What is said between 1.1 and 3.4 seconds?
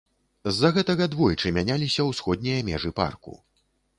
двойчы мяняліся ўсходнія межы парку.